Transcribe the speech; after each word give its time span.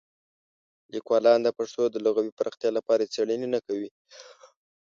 لیکوالان 0.93 1.39
د 1.43 1.49
پښتو 1.57 1.83
د 1.89 1.95
لغوي 2.05 2.31
پراختیا 2.37 2.69
لپاره 2.77 3.09
څېړنې 3.13 3.47
نه 3.55 3.59
کوي. 3.67 3.89